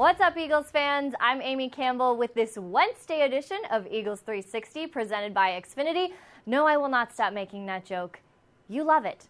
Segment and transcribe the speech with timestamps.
[0.00, 1.12] What's up, Eagles fans?
[1.20, 6.12] I'm Amy Campbell with this Wednesday edition of Eagles 360 presented by Xfinity.
[6.46, 8.18] No, I will not stop making that joke.
[8.66, 9.26] You love it.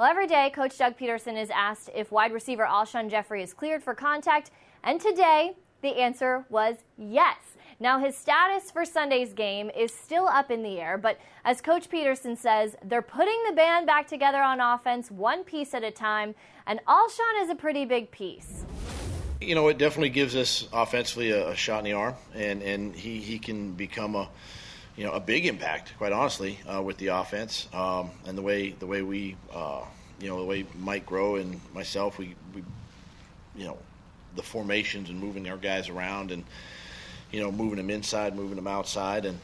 [0.00, 3.82] Well, every day, Coach Doug Pederson is asked if wide receiver Alshon Jeffery is cleared
[3.82, 4.50] for contact,
[4.82, 7.36] and today the answer was yes.
[7.78, 11.90] Now, his status for Sunday's game is still up in the air, but as Coach
[11.90, 16.34] Pederson says, they're putting the band back together on offense one piece at a time,
[16.66, 18.64] and Alshon is a pretty big piece.
[19.40, 22.94] You know, it definitely gives us offensively a, a shot in the arm, and, and
[22.94, 24.28] he, he can become a
[24.96, 27.68] you know a big impact, quite honestly, uh, with the offense.
[27.72, 29.82] Um, and the way the way we uh,
[30.20, 32.62] you know the way Mike Groh and myself we, we
[33.56, 33.76] you know
[34.36, 36.44] the formations and moving our guys around and
[37.32, 39.38] you know moving them inside, moving them outside, and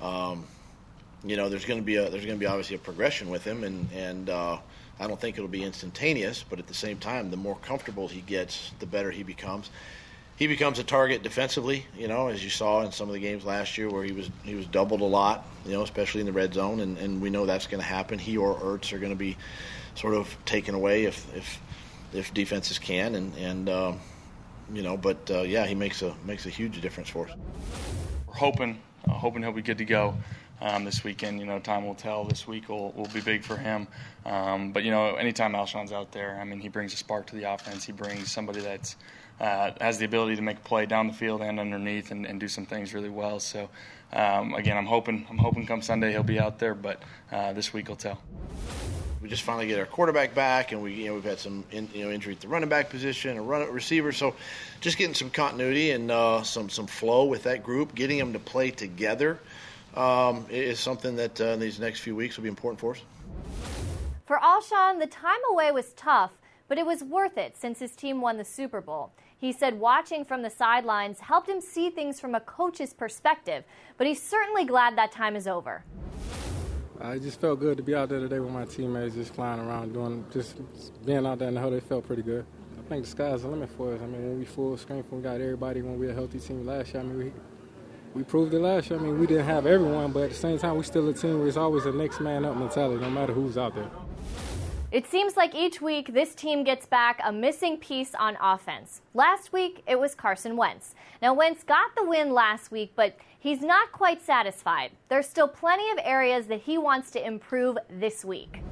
[0.00, 0.44] um,
[1.24, 3.44] you know there's going to be a there's going to be obviously a progression with
[3.44, 4.58] him, and and uh,
[5.00, 8.20] I don't think it'll be instantaneous, but at the same time, the more comfortable he
[8.20, 9.70] gets, the better he becomes.
[10.36, 13.44] He becomes a target defensively, you know, as you saw in some of the games
[13.44, 16.32] last year where he was he was doubled a lot, you know, especially in the
[16.32, 18.18] red zone, and, and we know that's going to happen.
[18.20, 19.36] He or Ertz are going to be
[19.96, 21.60] sort of taken away if if
[22.12, 23.92] if defenses can, and and uh,
[24.72, 27.34] you know, but uh, yeah, he makes a makes a huge difference for us.
[28.28, 30.14] We're hoping uh, hoping he'll be good to go
[30.60, 31.40] um, this weekend.
[31.40, 32.24] You know, time will tell.
[32.24, 33.86] This week will, will be big for him.
[34.24, 37.36] Um, but you know, anytime Alshon's out there, I mean, he brings a spark to
[37.36, 37.84] the offense.
[37.84, 38.96] He brings somebody that's
[39.40, 42.40] uh, has the ability to make a play down the field and underneath and, and
[42.40, 43.38] do some things really well.
[43.40, 43.68] So
[44.12, 47.72] um, again, I'm hoping I'm hoping come Sunday he'll be out there, but uh, this
[47.72, 48.20] week will tell.
[49.20, 51.88] We just finally get our quarterback back, and we you know we've had some in,
[51.92, 54.34] you know injury at the running back position, a run receiver, so
[54.80, 58.38] just getting some continuity and uh, some some flow with that group, getting them to
[58.38, 59.38] play together
[59.98, 63.02] um, is something that uh, in these next few weeks will be important for us.
[64.26, 66.30] For Alshon, the time away was tough,
[66.68, 69.12] but it was worth it since his team won the Super Bowl.
[69.36, 73.64] He said watching from the sidelines helped him see things from a coach's perspective,
[73.96, 75.84] but he's certainly glad that time is over.
[77.00, 79.94] I just felt good to be out there today with my teammates, just flying around,
[79.94, 80.56] doing, just
[81.04, 81.78] being out there in the huddle.
[81.78, 82.44] It felt pretty good.
[82.78, 84.00] I think the sky's the limit for us.
[84.02, 86.66] I mean, when we full strength, when we got everybody, when we're a healthy team
[86.66, 87.32] last year, I mean, we
[88.14, 88.98] we proved it last year.
[88.98, 91.38] I mean, we didn't have everyone, but at the same time, we're still a team
[91.38, 93.90] where it's always a next man up mentality, no matter who's out there.
[94.90, 99.02] It seems like each week this team gets back a missing piece on offense.
[99.12, 100.94] Last week it was Carson Wentz.
[101.20, 104.92] Now, Wentz got the win last week, but he's not quite satisfied.
[105.10, 108.62] There's still plenty of areas that he wants to improve this week.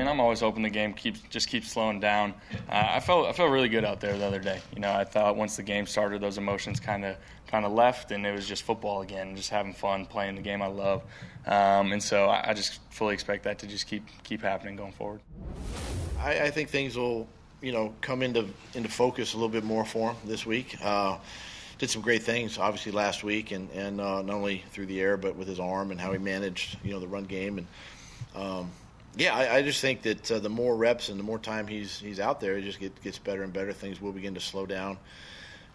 [0.00, 2.32] Mean, I'm always hoping the game keeps just keeps slowing down.
[2.70, 4.58] Uh, I felt I felt really good out there the other day.
[4.74, 7.16] You know, I thought once the game started, those emotions kind of
[7.48, 10.62] kind of left, and it was just football again, just having fun, playing the game
[10.62, 11.02] I love.
[11.44, 14.92] Um, and so I, I, just fully expect that to just keep keep happening going
[14.92, 15.20] forward.
[16.18, 17.28] I, I, think things will,
[17.60, 20.78] you know, come into into focus a little bit more for him this week.
[20.82, 21.18] Uh,
[21.76, 25.18] did some great things, obviously last week, and and uh, not only through the air,
[25.18, 27.66] but with his arm and how he managed, you know, the run game and.
[28.34, 28.70] Um,
[29.16, 31.98] yeah, I, I, just think that uh, the more reps and the more time he's
[31.98, 33.72] he's out there, it just get, gets better and better.
[33.72, 34.98] Things will begin to slow down,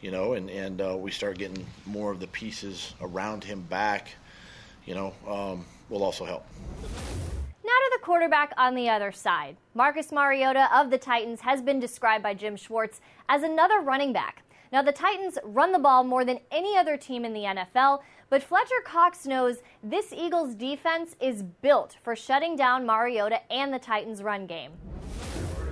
[0.02, 4.10] you know, and and uh, we start getting more of the pieces around him back,
[4.86, 6.46] you know, um, will also help.
[7.64, 9.58] Now to the quarterback on the other side.
[9.74, 14.44] Marcus Mariota of the Titans has been described by Jim Schwartz as another running back.
[14.76, 18.44] Now, the Titans run the ball more than any other team in the NFL, but
[18.44, 24.22] Fletcher Cox knows this Eagles defense is built for shutting down Mariota and the Titans'
[24.22, 24.74] run game.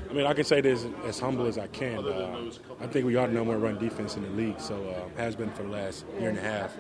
[0.09, 1.97] I mean, I can say this as humble as I can.
[2.07, 2.49] Uh,
[2.79, 5.35] I think we are the number one run defense in the league, so uh, has
[5.35, 6.73] been for the last year and a half.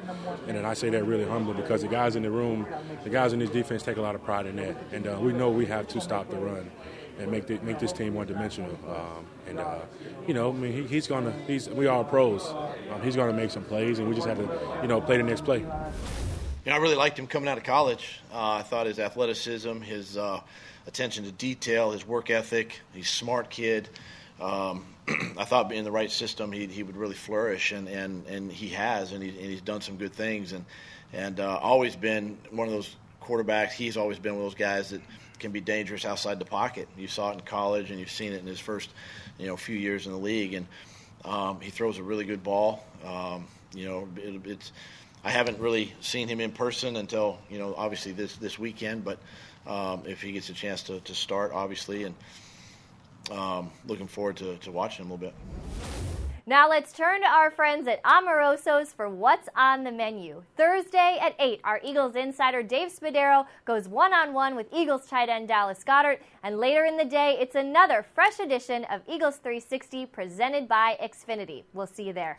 [0.47, 2.65] And I say that really humble because the guys in the room,
[3.03, 4.77] the guys in this defense take a lot of pride in that.
[4.93, 6.71] And uh, we know we have to stop the run
[7.19, 8.77] and make the, make this team one dimensional.
[8.87, 9.79] Um, and uh,
[10.27, 12.47] you know, I mean, he, he's gonna he's we are pros.
[12.91, 15.23] Um, he's gonna make some plays, and we just have to you know play the
[15.23, 15.59] next play.
[15.59, 18.21] You know, I really liked him coming out of college.
[18.31, 20.39] Uh, I thought his athleticism, his uh,
[20.87, 22.79] attention to detail, his work ethic.
[22.93, 23.89] He's smart kid.
[24.39, 24.85] Um,
[25.37, 28.51] I thought being in the right system he, he would really flourish, and, and, and
[28.51, 30.65] he has, and, he, and he's done some good things, and
[31.13, 33.71] and uh, always been one of those quarterbacks.
[33.71, 35.01] He's always been one of those guys that
[35.39, 36.87] can be dangerous outside the pocket.
[36.97, 38.89] You saw it in college, and you've seen it in his first
[39.37, 40.67] you know few years in the league, and
[41.25, 42.85] um, he throws a really good ball.
[43.05, 44.71] Um, you know, it, it's
[45.23, 49.19] I haven't really seen him in person until you know obviously this this weekend, but
[49.65, 52.15] um, if he gets a chance to, to start, obviously, and
[53.31, 56.12] um, looking forward to, to watching him a little bit.
[56.45, 60.43] Now let's turn to our friends at Amoroso's for what's on the menu.
[60.57, 65.29] Thursday at 8, our Eagles insider Dave Spadaro goes one on one with Eagles tight
[65.29, 66.19] end Dallas Goedert.
[66.43, 71.63] And later in the day, it's another fresh edition of Eagles 360 presented by Xfinity.
[71.73, 72.35] We'll see you there.